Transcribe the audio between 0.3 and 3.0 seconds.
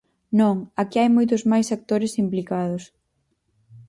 Non, aquí hai moitos máis actores implicados.